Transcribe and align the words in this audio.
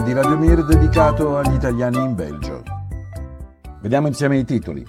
speciale 0.00 0.02
di 0.02 0.12
Radio 0.12 0.36
Mir 0.38 0.64
dedicato 0.64 1.36
agli 1.36 1.54
italiani 1.54 1.98
in 1.98 2.14
Belgio. 2.14 2.62
Vediamo 3.80 4.06
insieme 4.06 4.38
i 4.38 4.44
titoli. 4.44 4.84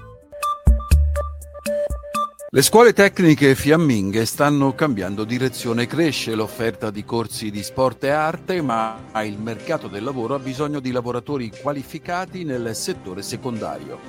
Le 2.54 2.62
scuole 2.62 2.92
tecniche 2.92 3.56
fiamminghe 3.56 4.26
stanno 4.26 4.74
cambiando 4.74 5.24
direzione, 5.24 5.88
cresce 5.88 6.36
l'offerta 6.36 6.92
di 6.92 7.06
corsi 7.06 7.50
di 7.50 7.64
sport 7.64 8.04
e 8.04 8.10
arte, 8.10 8.62
ma 8.62 8.98
il 9.24 9.38
mercato 9.38 9.88
del 9.88 10.04
lavoro 10.04 10.36
ha 10.36 10.40
bisogno 10.40 10.80
di 10.80 10.92
lavoratori 10.92 11.52
qualificati 11.62 12.44
nel 12.44 12.76
settore 12.76 13.22
secondario. 13.22 14.00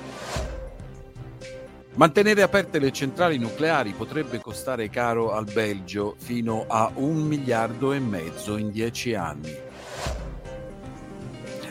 Mantenere 1.95 2.41
aperte 2.41 2.79
le 2.79 2.91
centrali 2.91 3.37
nucleari 3.37 3.93
potrebbe 3.95 4.41
costare 4.41 4.89
caro 4.89 5.31
al 5.31 5.45
Belgio 5.45 6.15
fino 6.17 6.65
a 6.67 6.91
un 6.95 7.21
miliardo 7.21 7.93
e 7.93 7.99
mezzo 7.99 8.57
in 8.57 8.71
dieci 8.71 9.13
anni. 9.13 9.71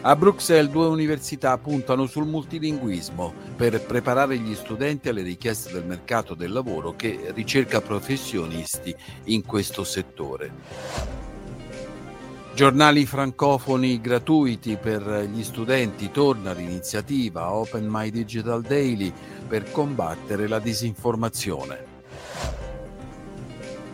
A 0.04 0.16
Bruxelles 0.16 0.68
due 0.68 0.88
università 0.88 1.56
puntano 1.58 2.06
sul 2.06 2.26
multilinguismo 2.26 3.32
per 3.54 3.80
preparare 3.82 4.36
gli 4.36 4.52
studenti 4.56 5.08
alle 5.08 5.22
richieste 5.22 5.72
del 5.72 5.84
mercato 5.84 6.34
del 6.34 6.50
lavoro 6.50 6.96
che 6.96 7.30
ricerca 7.32 7.80
professionisti 7.80 8.92
in 9.26 9.46
questo 9.46 9.84
settore. 9.84 10.50
Giornali 12.52 13.06
francofoni 13.06 14.00
gratuiti 14.00 14.76
per 14.76 15.28
gli 15.32 15.44
studenti 15.44 16.10
torna 16.10 16.52
l'iniziativa 16.52 17.52
Open 17.52 17.86
My 17.86 18.10
Digital 18.10 18.60
Daily 18.60 19.12
per 19.46 19.70
combattere 19.70 20.48
la 20.48 20.58
disinformazione. 20.58 21.91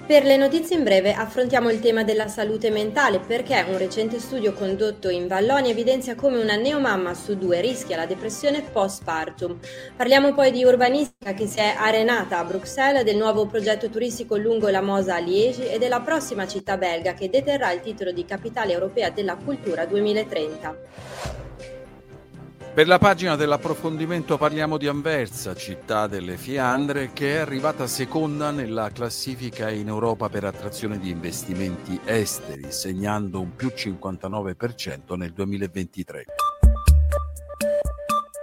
Per 0.09 0.25
le 0.25 0.39
notizie 0.39 0.75
in 0.75 0.85
breve 0.85 1.13
affrontiamo 1.13 1.69
il 1.69 1.81
tema 1.81 2.03
della 2.03 2.29
salute 2.29 2.71
mentale 2.71 3.19
perché 3.19 3.63
un 3.69 3.77
recente 3.77 4.19
studio 4.21 4.55
condotto 4.55 5.11
in 5.11 5.27
Vallonia 5.27 5.71
evidenzia 5.71 6.15
come 6.15 6.41
una 6.41 6.57
neomamma 6.57 7.13
su 7.13 7.37
due 7.37 7.61
rischia 7.61 7.99
la 7.99 8.07
depressione 8.07 8.63
postpartum. 8.63 9.59
Parliamo 9.95 10.33
poi 10.33 10.51
di 10.51 10.65
urbanistica 10.65 11.35
che 11.35 11.47
si 11.47 11.59
è 11.59 11.75
arenata 11.77 12.39
a 12.39 12.45
Bruxelles, 12.45 13.05
del 13.05 13.19
nuovo 13.19 13.45
progetto 13.45 13.91
turistico 13.91 14.39
lungo 14.39 14.71
la 14.71 14.81
Mosa 14.81 15.17
a 15.17 15.19
Liegi 15.19 15.69
e 15.69 15.77
della 15.77 16.01
prossima 16.01 16.47
città 16.47 16.79
belga 16.79 17.13
che 17.13 17.29
deterrà 17.29 17.71
il 17.73 17.83
titolo 17.83 18.11
di 18.11 18.25
capitale 18.25 18.73
europea 18.73 19.11
della 19.11 19.37
cultura 19.37 19.85
2030. 19.85 21.28
Per 22.79 22.87
la 22.87 22.99
pagina 22.99 23.35
dell'approfondimento 23.35 24.39
parliamo 24.39 24.77
di 24.77 24.87
Anversa, 24.87 25.57
città 25.57 26.07
delle 26.07 26.37
Fiandre, 26.37 27.11
che 27.13 27.35
è 27.35 27.39
arrivata 27.39 27.89
seconda 27.89 28.53
nella 28.53 28.93
classifica 28.93 29.69
in 29.69 29.89
Europa 29.89 30.29
per 30.29 30.45
attrazione 30.45 31.01
di 31.01 31.11
investimenti 31.11 31.99
esteri, 32.05 32.71
segnando 32.71 33.41
un 33.41 33.57
più 33.57 33.73
59% 33.75 35.17
nel 35.17 35.33
2023. 35.33 36.25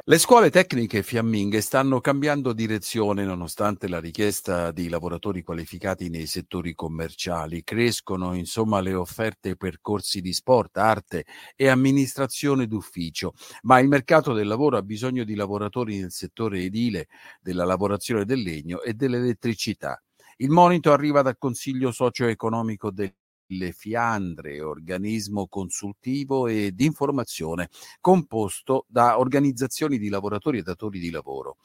Le 0.08 0.20
scuole 0.20 0.52
tecniche 0.52 1.02
fiamminghe 1.02 1.62
stanno 1.62 2.00
cambiando 2.00 2.54
direzione 2.54 3.26
nonostante 3.26 3.88
la 3.88 4.00
richiesta 4.00 4.70
di 4.70 4.88
lavoratori 4.88 5.42
qualificati 5.42 6.10
nei 6.10 6.28
settori 6.28 6.76
commerciali. 6.76 7.64
Crescono 7.64 8.36
insomma 8.36 8.82
le 8.82 8.94
offerte 8.94 9.56
per 9.56 9.82
corsi 9.82 10.22
di 10.22 10.32
sport, 10.32 10.78
arte 10.78 11.26
e 11.56 11.70
amministrazione 11.70 12.68
d'ufficio, 12.68 13.34
ma 13.64 13.80
il 13.80 13.88
mercato 13.88 14.34
del 14.34 14.46
lavoro 14.46 14.78
ha 14.78 14.84
bisogno 14.84 15.24
di 15.24 15.34
lavoratori 15.34 16.00
nel 16.00 16.12
settore 16.12 16.62
edile, 16.62 17.08
della 17.42 17.66
lavorazione 17.66 18.26
del 18.26 18.42
legno 18.42 18.84
e 18.84 18.94
dell'elettricità. 18.94 20.00
Il 20.38 20.52
monito 20.52 20.92
arriva 20.92 21.24
dal 21.24 21.40
Consiglio 21.40 21.92
socio-economico 21.92 22.92
del 22.92 23.12
le 23.48 23.72
Fiandre, 23.72 24.62
organismo 24.62 25.48
consultivo 25.48 26.48
e 26.48 26.72
di 26.74 26.86
informazione 26.86 27.70
composto 28.02 28.86
da 28.88 29.20
organizzazioni 29.20 29.98
di 29.98 30.10
lavoratori 30.10 30.60
e 30.60 30.64
datori 30.64 31.00
di 31.00 31.10
lavoro. 31.10 31.58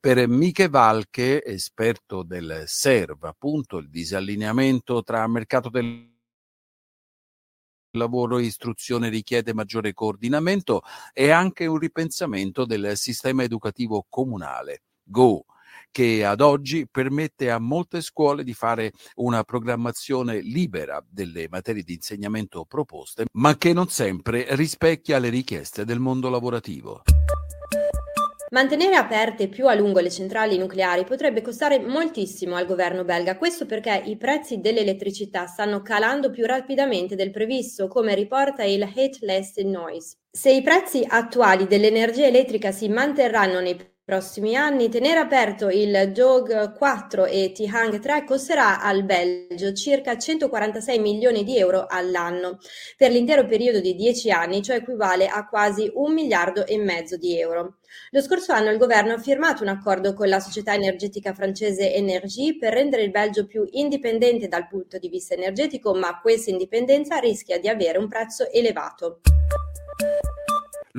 Per 0.00 0.28
Miche 0.28 0.68
Valche, 0.68 1.44
esperto 1.44 2.22
del 2.22 2.64
SERV, 2.66 3.24
appunto 3.24 3.78
il 3.78 3.90
disallineamento 3.90 5.02
tra 5.02 5.26
mercato 5.26 5.68
del 5.70 6.16
lavoro 7.92 8.38
e 8.38 8.44
istruzione 8.44 9.08
richiede 9.08 9.54
maggiore 9.54 9.92
coordinamento 9.94 10.82
e 11.12 11.30
anche 11.30 11.66
un 11.66 11.78
ripensamento 11.78 12.64
del 12.64 12.96
sistema 12.96 13.42
educativo 13.42 14.06
comunale. 14.08 14.82
Go! 15.02 15.44
Che 15.90 16.24
ad 16.24 16.40
oggi 16.40 16.86
permette 16.90 17.50
a 17.50 17.58
molte 17.58 18.00
scuole 18.00 18.44
di 18.44 18.54
fare 18.54 18.92
una 19.16 19.42
programmazione 19.42 20.40
libera 20.40 21.04
delle 21.08 21.46
materie 21.48 21.82
di 21.82 21.94
insegnamento 21.94 22.64
proposte, 22.66 23.24
ma 23.32 23.56
che 23.56 23.72
non 23.72 23.88
sempre 23.88 24.46
rispecchia 24.50 25.18
le 25.18 25.28
richieste 25.28 25.84
del 25.84 25.98
mondo 25.98 26.28
lavorativo. 26.28 27.02
Mantenere 28.50 28.94
aperte 28.96 29.48
più 29.48 29.68
a 29.68 29.74
lungo 29.74 30.00
le 30.00 30.10
centrali 30.10 30.56
nucleari 30.56 31.04
potrebbe 31.04 31.42
costare 31.42 31.80
moltissimo 31.80 32.56
al 32.56 32.64
governo 32.64 33.04
belga, 33.04 33.36
questo 33.36 33.66
perché 33.66 34.02
i 34.06 34.16
prezzi 34.16 34.60
dell'elettricità 34.60 35.46
stanno 35.46 35.82
calando 35.82 36.30
più 36.30 36.46
rapidamente 36.46 37.14
del 37.14 37.30
previsto, 37.30 37.88
come 37.88 38.14
riporta 38.14 38.64
il 38.64 38.82
Hate 38.84 39.18
Less 39.20 39.58
Noise. 39.58 40.16
Se 40.30 40.50
i 40.50 40.62
prezzi 40.62 41.04
attuali 41.06 41.66
dell'energia 41.66 42.24
elettrica 42.24 42.72
si 42.72 42.88
manterranno 42.88 43.60
nei 43.60 43.76
prossimi 44.08 44.56
anni. 44.56 44.88
Tenere 44.88 45.18
aperto 45.18 45.68
il 45.68 46.12
DOG 46.14 46.72
4 46.72 47.26
e 47.26 47.52
T-Hang 47.52 47.98
3 47.98 48.24
costerà 48.24 48.80
al 48.80 49.04
Belgio 49.04 49.74
circa 49.74 50.16
146 50.16 50.98
milioni 50.98 51.44
di 51.44 51.58
euro 51.58 51.84
all'anno 51.86 52.56
per 52.96 53.10
l'intero 53.10 53.44
periodo 53.44 53.80
di 53.80 53.94
10 53.94 54.30
anni, 54.30 54.62
ciò 54.62 54.72
equivale 54.72 55.26
a 55.26 55.46
quasi 55.46 55.90
un 55.92 56.14
miliardo 56.14 56.64
e 56.64 56.78
mezzo 56.78 57.18
di 57.18 57.38
euro. 57.38 57.80
Lo 58.12 58.22
scorso 58.22 58.52
anno 58.52 58.70
il 58.70 58.78
governo 58.78 59.12
ha 59.12 59.18
firmato 59.18 59.62
un 59.62 59.68
accordo 59.68 60.14
con 60.14 60.30
la 60.30 60.40
società 60.40 60.72
energetica 60.72 61.34
francese 61.34 61.92
Energie 61.92 62.56
per 62.56 62.72
rendere 62.72 63.02
il 63.02 63.10
Belgio 63.10 63.44
più 63.44 63.66
indipendente 63.72 64.48
dal 64.48 64.68
punto 64.68 64.96
di 64.96 65.10
vista 65.10 65.34
energetico, 65.34 65.92
ma 65.92 66.18
questa 66.18 66.48
indipendenza 66.48 67.18
rischia 67.18 67.60
di 67.60 67.68
avere 67.68 67.98
un 67.98 68.08
prezzo 68.08 68.50
elevato. 68.50 69.20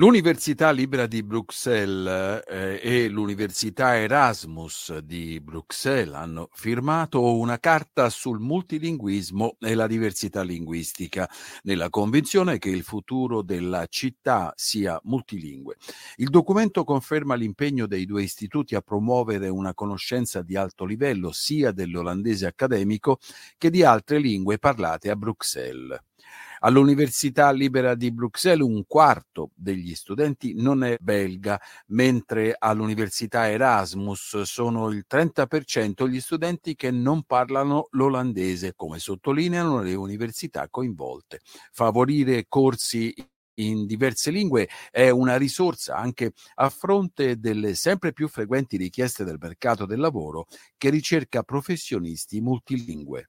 L'Università 0.00 0.70
Libera 0.70 1.04
di 1.04 1.22
Bruxelles 1.22 2.42
eh, 2.48 2.80
e 2.82 3.08
l'Università 3.10 3.98
Erasmus 3.98 4.96
di 5.00 5.38
Bruxelles 5.42 6.14
hanno 6.14 6.48
firmato 6.54 7.36
una 7.36 7.58
carta 7.58 8.08
sul 8.08 8.40
multilinguismo 8.40 9.58
e 9.60 9.74
la 9.74 9.86
diversità 9.86 10.40
linguistica, 10.42 11.28
nella 11.64 11.90
convinzione 11.90 12.56
che 12.56 12.70
il 12.70 12.82
futuro 12.82 13.42
della 13.42 13.84
città 13.90 14.54
sia 14.56 14.98
multilingue. 15.02 15.76
Il 16.16 16.30
documento 16.30 16.82
conferma 16.82 17.34
l'impegno 17.34 17.86
dei 17.86 18.06
due 18.06 18.22
istituti 18.22 18.74
a 18.74 18.80
promuovere 18.80 19.50
una 19.50 19.74
conoscenza 19.74 20.40
di 20.40 20.56
alto 20.56 20.86
livello 20.86 21.30
sia 21.30 21.72
dell'olandese 21.72 22.46
accademico 22.46 23.18
che 23.58 23.68
di 23.68 23.82
altre 23.82 24.18
lingue 24.18 24.56
parlate 24.56 25.10
a 25.10 25.14
Bruxelles. 25.14 26.00
All'Università 26.62 27.50
Libera 27.52 27.94
di 27.94 28.12
Bruxelles 28.12 28.66
un 28.66 28.84
quarto 28.86 29.50
degli 29.54 29.94
studenti 29.94 30.52
non 30.54 30.84
è 30.84 30.96
belga, 31.00 31.58
mentre 31.88 32.54
all'Università 32.58 33.48
Erasmus 33.48 34.42
sono 34.42 34.90
il 34.90 35.06
30% 35.08 36.06
gli 36.06 36.20
studenti 36.20 36.74
che 36.74 36.90
non 36.90 37.22
parlano 37.22 37.88
l'olandese, 37.92 38.74
come 38.74 38.98
sottolineano 38.98 39.80
le 39.80 39.94
università 39.94 40.68
coinvolte. 40.68 41.40
Favorire 41.72 42.44
corsi 42.46 43.14
in 43.54 43.86
diverse 43.86 44.30
lingue 44.30 44.68
è 44.90 45.08
una 45.08 45.36
risorsa 45.36 45.96
anche 45.96 46.32
a 46.56 46.68
fronte 46.68 47.38
delle 47.38 47.74
sempre 47.74 48.12
più 48.12 48.28
frequenti 48.28 48.76
richieste 48.76 49.24
del 49.24 49.38
mercato 49.40 49.86
del 49.86 49.98
lavoro 49.98 50.46
che 50.76 50.90
ricerca 50.90 51.42
professionisti 51.42 52.40
multilingue. 52.40 53.28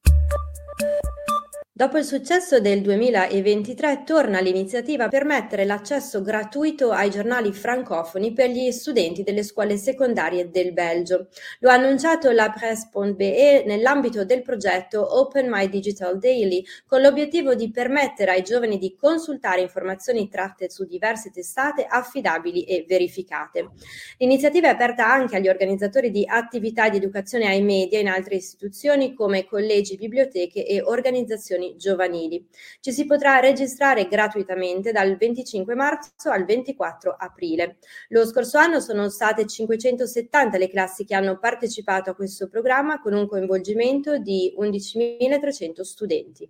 Dopo 1.81 1.97
il 1.97 2.05
successo 2.05 2.59
del 2.59 2.81
2023 2.81 4.03
torna 4.05 4.39
l'iniziativa 4.39 5.07
per 5.07 5.17
permettere 5.17 5.65
l'accesso 5.65 6.21
gratuito 6.21 6.91
ai 6.91 7.09
giornali 7.09 7.51
francofoni 7.51 8.33
per 8.33 8.51
gli 8.51 8.69
studenti 8.69 9.23
delle 9.23 9.41
scuole 9.41 9.77
secondarie 9.77 10.51
del 10.51 10.73
Belgio. 10.73 11.29
Lo 11.61 11.71
ha 11.71 11.73
annunciato 11.73 12.29
la 12.29 12.51
Presse.be 12.51 13.63
nell'ambito 13.65 14.23
del 14.25 14.43
progetto 14.43 15.17
Open 15.17 15.49
My 15.49 15.69
Digital 15.69 16.19
Daily 16.19 16.63
con 16.85 17.01
l'obiettivo 17.01 17.55
di 17.55 17.71
permettere 17.71 18.29
ai 18.29 18.43
giovani 18.43 18.77
di 18.77 18.95
consultare 18.95 19.61
informazioni 19.61 20.29
tratte 20.29 20.69
su 20.69 20.85
diverse 20.85 21.31
testate 21.31 21.87
affidabili 21.89 22.63
e 22.63 22.85
verificate. 22.87 23.71
L'iniziativa 24.19 24.67
è 24.67 24.71
aperta 24.73 25.11
anche 25.11 25.37
agli 25.37 25.49
organizzatori 25.49 26.11
di 26.11 26.27
attività 26.27 26.89
di 26.89 26.97
educazione 26.97 27.47
ai 27.47 27.63
media 27.63 27.97
in 27.97 28.07
altre 28.07 28.35
istituzioni 28.35 29.15
come 29.15 29.45
collegi, 29.45 29.97
biblioteche 29.97 30.63
e 30.63 30.79
organizzazioni 30.79 31.69
giovanili. 31.75 32.47
Ci 32.79 32.91
si 32.91 33.05
potrà 33.05 33.39
registrare 33.39 34.07
gratuitamente 34.07 34.91
dal 34.91 35.17
25 35.17 35.75
marzo 35.75 36.29
al 36.29 36.45
24 36.45 37.15
aprile. 37.17 37.77
Lo 38.09 38.25
scorso 38.25 38.57
anno 38.57 38.79
sono 38.79 39.09
state 39.09 39.45
570 39.45 40.57
le 40.57 40.69
classi 40.69 41.05
che 41.05 41.15
hanno 41.15 41.37
partecipato 41.39 42.09
a 42.09 42.15
questo 42.15 42.47
programma 42.47 42.99
con 42.99 43.13
un 43.13 43.27
coinvolgimento 43.27 44.17
di 44.17 44.55
11.300 44.57 45.81
studenti. 45.81 46.49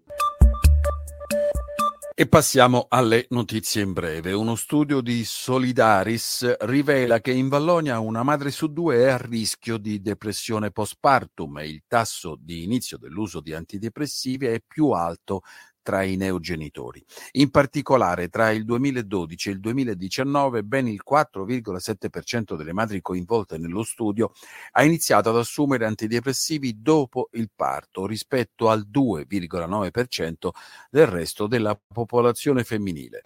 E 2.13 2.28
passiamo 2.28 2.88
alle 2.90 3.25
notizie 3.30 3.81
in 3.81 3.94
breve. 3.94 4.34
Uno 4.34 4.56
studio 4.56 5.00
di 5.00 5.24
Solidaris 5.24 6.58
rivela 6.60 7.22
che 7.22 7.31
in 7.31 7.48
Vallonia 7.48 8.00
una 8.00 8.22
madre 8.22 8.52
su 8.52 8.68
due 8.68 8.98
è 8.98 9.10
a 9.12 9.18
rischio 9.18 9.78
di 9.78 10.02
depressione 10.02 10.72
postpartum 10.72 11.60
e 11.60 11.69
il 11.69 11.84
tasso 11.88 12.38
di 12.38 12.63
inizio 12.63 12.98
dell'uso 12.98 13.40
di 13.40 13.54
antidepressivi 13.54 14.48
è 14.48 14.62
più 14.66 14.90
alto 14.90 15.42
tra 15.81 16.04
i 16.04 16.16
neogenitori. 16.16 17.04
In 17.33 17.50
particolare 17.50 18.30
tra 18.30 18.51
il 18.51 18.66
2012 18.66 19.50
e 19.50 19.51
il 19.51 19.60
2019 19.60 20.63
ben 20.63 20.88
il 20.88 21.01
4,7% 21.07 22.56
delle 22.56 22.74
madri 22.74 23.01
coinvolte 23.01 23.57
nello 23.57 23.83
studio 23.83 24.31
ha 24.72 24.83
iniziato 24.83 25.30
ad 25.30 25.38
assumere 25.38 25.86
antidepressivi 25.86 26.81
dopo 26.81 27.30
il 27.33 27.50
parto 27.56 28.06
rispetto 28.06 28.69
al 28.69 28.88
2,9% 28.92 30.50
del 30.89 31.07
resto 31.07 31.48
della 31.48 31.80
popolazione 31.94 32.63
femminile. 32.63 33.24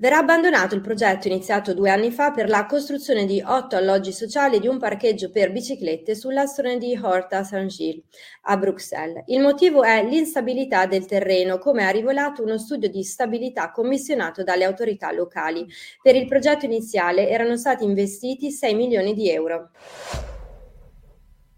Verrà 0.00 0.18
abbandonato 0.18 0.76
il 0.76 0.80
progetto 0.80 1.26
iniziato 1.26 1.74
due 1.74 1.90
anni 1.90 2.12
fa 2.12 2.30
per 2.30 2.48
la 2.48 2.66
costruzione 2.66 3.24
di 3.24 3.42
otto 3.44 3.74
alloggi 3.74 4.12
sociali 4.12 4.54
e 4.54 4.60
di 4.60 4.68
un 4.68 4.78
parcheggio 4.78 5.28
per 5.28 5.50
biciclette 5.50 6.14
sulla 6.14 6.46
strada 6.46 6.76
di 6.76 6.96
Horta 6.96 7.42
Saint-Gilles 7.42 8.04
a 8.42 8.56
Bruxelles. 8.56 9.24
Il 9.26 9.40
motivo 9.40 9.82
è 9.82 10.04
l'instabilità 10.04 10.86
del 10.86 11.04
terreno, 11.04 11.58
come 11.58 11.84
ha 11.84 11.90
rivelato 11.90 12.44
uno 12.44 12.58
studio 12.58 12.88
di 12.88 13.02
stabilità 13.02 13.72
commissionato 13.72 14.44
dalle 14.44 14.62
autorità 14.62 15.10
locali. 15.10 15.66
Per 16.00 16.14
il 16.14 16.28
progetto 16.28 16.64
iniziale 16.64 17.28
erano 17.28 17.56
stati 17.56 17.82
investiti 17.82 18.52
6 18.52 18.74
milioni 18.76 19.14
di 19.14 19.28
euro. 19.28 19.70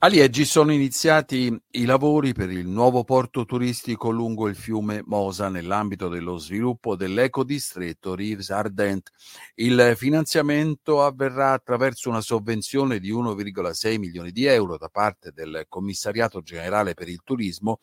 A 0.03 0.07
Liegi 0.07 0.47
sono 0.47 0.73
iniziati 0.73 1.55
i 1.73 1.85
lavori 1.85 2.33
per 2.33 2.51
il 2.51 2.67
nuovo 2.67 3.05
porto 3.05 3.45
turistico 3.45 4.09
lungo 4.09 4.49
il 4.49 4.57
fiume 4.57 5.03
Mosa 5.05 5.51
nell'ambito 5.51 6.09
dello 6.09 6.39
sviluppo 6.39 6.97
dell'ecodistretto 6.97 8.15
Rives 8.15 8.49
Ardent. 8.49 9.11
Il 9.57 9.93
finanziamento 9.97 11.03
avverrà 11.05 11.53
attraverso 11.53 12.09
una 12.09 12.23
sovvenzione 12.23 12.99
di 12.99 13.13
1,6 13.13 13.99
milioni 13.99 14.31
di 14.33 14.47
euro 14.47 14.79
da 14.79 14.89
parte 14.89 15.33
del 15.35 15.67
Commissariato 15.69 16.41
generale 16.41 16.95
per 16.95 17.11
il 17.11 17.21
turismo, 17.23 17.79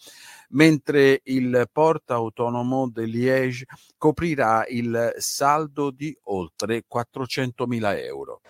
mentre 0.49 1.21
il 1.25 1.69
porto 1.71 2.15
autonomo 2.15 2.89
di 2.89 3.05
Liège 3.05 3.65
coprirà 3.95 4.65
il 4.67 5.13
saldo 5.17 5.91
di 5.91 6.17
oltre 6.23 6.83
400 6.87 7.67
mila 7.67 7.95
euro. 7.95 8.41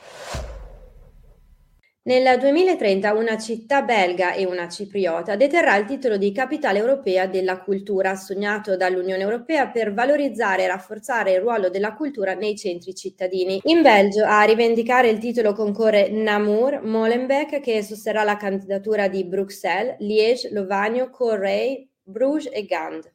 Nel 2.07 2.39
2030 2.39 3.13
una 3.15 3.37
città 3.37 3.81
belga 3.81 4.31
e 4.31 4.45
una 4.45 4.69
cipriota 4.69 5.35
deterrà 5.35 5.75
il 5.75 5.83
titolo 5.83 6.15
di 6.15 6.31
capitale 6.31 6.79
europea 6.79 7.27
della 7.27 7.59
cultura, 7.59 8.15
sognato 8.15 8.77
dall'Unione 8.77 9.21
Europea 9.21 9.67
per 9.67 9.93
valorizzare 9.93 10.63
e 10.63 10.67
rafforzare 10.67 11.33
il 11.33 11.41
ruolo 11.41 11.69
della 11.69 11.95
cultura 11.95 12.33
nei 12.33 12.55
centri 12.55 12.95
cittadini. 12.95 13.59
In 13.65 13.81
Belgio 13.81 14.23
a 14.23 14.43
rivendicare 14.43 15.09
il 15.09 15.17
titolo 15.17 15.51
concorre 15.51 16.07
Namur, 16.07 16.79
Molenbeek 16.81 17.59
che 17.59 17.83
sosterrà 17.83 18.23
la 18.23 18.37
candidatura 18.37 19.09
di 19.09 19.25
Bruxelles, 19.25 19.97
Liège, 19.99 20.49
Lovagno, 20.53 21.09
Corrèze, 21.09 21.89
Bruges 22.03 22.49
e 22.53 22.63
Gand. 22.63 23.11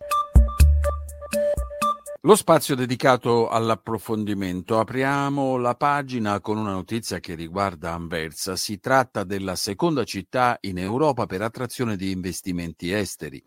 Lo 2.24 2.36
spazio 2.36 2.76
dedicato 2.76 3.48
all'approfondimento. 3.48 4.78
Apriamo 4.78 5.56
la 5.56 5.74
pagina 5.74 6.40
con 6.40 6.56
una 6.56 6.70
notizia 6.70 7.18
che 7.18 7.34
riguarda 7.34 7.94
Anversa. 7.94 8.54
Si 8.54 8.78
tratta 8.78 9.24
della 9.24 9.56
seconda 9.56 10.04
città 10.04 10.56
in 10.60 10.78
Europa 10.78 11.26
per 11.26 11.42
attrazione 11.42 11.96
di 11.96 12.12
investimenti 12.12 12.92
esteri. 12.92 13.42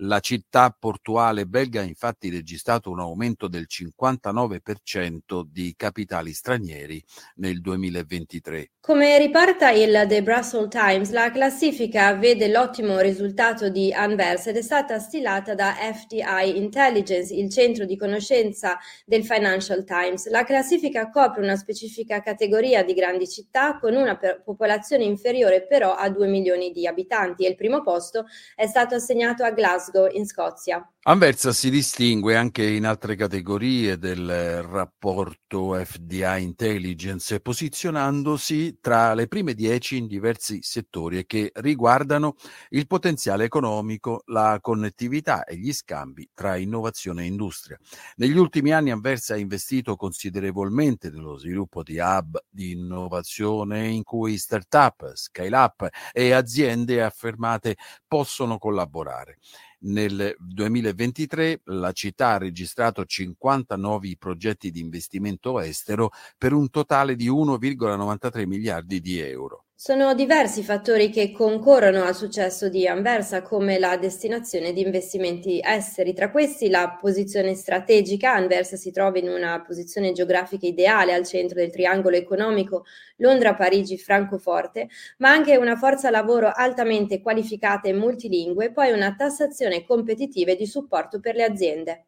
La 0.00 0.20
città 0.20 0.76
portuale 0.78 1.46
belga 1.46 1.80
ha 1.80 1.84
infatti 1.84 2.28
registrato 2.28 2.90
un 2.90 3.00
aumento 3.00 3.48
del 3.48 3.66
59% 3.66 5.42
di 5.50 5.72
capitali 5.74 6.34
stranieri 6.34 7.02
nel 7.36 7.62
2023. 7.62 8.72
Come 8.80 9.18
riporta 9.18 9.70
il 9.70 10.04
The 10.06 10.22
Brussels 10.22 10.68
Times, 10.68 11.10
la 11.10 11.30
classifica 11.30 12.14
vede 12.14 12.48
l'ottimo 12.48 13.00
risultato 13.00 13.68
di 13.70 13.92
Anvers 13.92 14.48
ed 14.48 14.58
è 14.58 14.62
stata 14.62 14.98
stilata 14.98 15.54
da 15.54 15.74
FDI 15.74 16.56
Intelligence, 16.56 17.34
il 17.34 17.50
centro 17.50 17.84
di 17.84 17.96
conoscenza 17.96 18.78
del 19.04 19.24
Financial 19.24 19.82
Times. 19.82 20.28
La 20.28 20.44
classifica 20.44 21.10
copre 21.10 21.42
una 21.42 21.56
specifica 21.56 22.20
categoria 22.20 22.84
di 22.84 22.92
grandi 22.92 23.26
città 23.26 23.78
con 23.78 23.94
una 23.94 24.16
popolazione 24.44 25.04
inferiore 25.04 25.66
però 25.66 25.94
a 25.94 26.10
2 26.10 26.26
milioni 26.28 26.70
di 26.70 26.86
abitanti 26.86 27.44
e 27.44 27.48
il 27.48 27.56
primo 27.56 27.82
posto 27.82 28.26
è 28.54 28.66
stato 28.66 28.94
assegnato 28.94 29.42
a 29.42 29.50
Glasgow 29.50 29.85
Glasgow, 29.86 30.08
in 30.12 30.26
Scozia. 30.26 30.90
Anversa 31.08 31.52
si 31.52 31.70
distingue 31.70 32.34
anche 32.36 32.66
in 32.66 32.84
altre 32.84 33.14
categorie 33.14 33.96
del 33.96 34.60
rapporto 34.64 35.72
FDI 35.72 36.42
Intelligence, 36.42 37.38
posizionandosi 37.38 38.78
tra 38.80 39.14
le 39.14 39.28
prime 39.28 39.54
dieci 39.54 39.98
in 39.98 40.08
diversi 40.08 40.58
settori 40.62 41.24
che 41.24 41.52
riguardano 41.54 42.34
il 42.70 42.88
potenziale 42.88 43.44
economico, 43.44 44.22
la 44.26 44.58
connettività 44.60 45.44
e 45.44 45.56
gli 45.58 45.72
scambi 45.72 46.28
tra 46.34 46.56
innovazione 46.56 47.22
e 47.22 47.26
industria. 47.26 47.78
Negli 48.16 48.36
ultimi 48.36 48.72
anni 48.72 48.90
Anversa 48.90 49.34
ha 49.34 49.38
investito 49.38 49.94
considerevolmente 49.94 51.08
nello 51.10 51.36
sviluppo 51.36 51.84
di 51.84 51.98
hub 52.00 52.36
di 52.48 52.72
innovazione 52.72 53.86
in 53.86 54.02
cui 54.02 54.36
start-up, 54.38 55.12
scale-up 55.14 55.88
e 56.12 56.32
aziende 56.32 57.00
affermate 57.00 57.76
possono 58.08 58.58
collaborare. 58.58 59.38
Nel 59.78 60.34
2023 60.38 61.60
la 61.64 61.92
città 61.92 62.30
ha 62.30 62.38
registrato 62.38 63.04
50 63.04 63.76
nuovi 63.76 64.16
progetti 64.16 64.70
di 64.70 64.80
investimento 64.80 65.60
estero 65.60 66.10
per 66.38 66.52
un 66.52 66.70
totale 66.70 67.14
di 67.14 67.28
1,93 67.28 68.46
miliardi 68.46 69.00
di 69.00 69.18
euro. 69.18 69.65
Sono 69.78 70.14
diversi 70.14 70.60
i 70.60 70.64
fattori 70.64 71.10
che 71.10 71.32
concorrono 71.32 72.04
al 72.04 72.14
successo 72.14 72.70
di 72.70 72.88
Anversa, 72.88 73.42
come 73.42 73.78
la 73.78 73.98
destinazione 73.98 74.72
di 74.72 74.80
investimenti 74.80 75.60
esteri. 75.62 76.14
Tra 76.14 76.30
questi 76.30 76.70
la 76.70 76.96
posizione 76.98 77.54
strategica. 77.54 78.32
Anversa 78.32 78.76
si 78.76 78.90
trova 78.90 79.18
in 79.18 79.28
una 79.28 79.60
posizione 79.60 80.12
geografica 80.12 80.66
ideale 80.66 81.12
al 81.12 81.26
centro 81.26 81.60
del 81.60 81.70
triangolo 81.70 82.16
economico 82.16 82.86
Londra-Parigi-Francoforte, 83.16 84.88
ma 85.18 85.28
anche 85.28 85.58
una 85.58 85.76
forza 85.76 86.08
lavoro 86.08 86.50
altamente 86.50 87.20
qualificata 87.20 87.86
e 87.86 87.92
multilingue, 87.92 88.72
poi 88.72 88.92
una 88.92 89.14
tassazione 89.14 89.84
competitiva 89.84 90.52
e 90.52 90.56
di 90.56 90.66
supporto 90.66 91.20
per 91.20 91.34
le 91.34 91.44
aziende. 91.44 92.04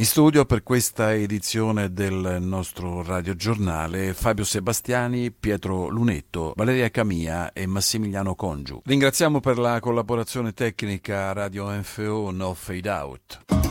In 0.00 0.04
studio 0.04 0.44
per 0.44 0.62
questa 0.62 1.12
edizione 1.12 1.92
del 1.92 2.38
nostro 2.40 3.02
radiogiornale 3.02 4.14
Fabio 4.14 4.44
Sebastiani, 4.44 5.32
Pietro 5.32 5.88
Lunetto, 5.88 6.52
Valeria 6.54 6.88
Camia 6.88 7.52
e 7.52 7.66
Massimiliano 7.66 8.36
Congiu. 8.36 8.80
Ringraziamo 8.84 9.40
per 9.40 9.58
la 9.58 9.80
collaborazione 9.80 10.52
tecnica 10.52 11.32
Radio 11.32 11.68
NFO 11.72 12.30
No 12.30 12.54
Fade 12.54 12.88
Out. 12.88 13.67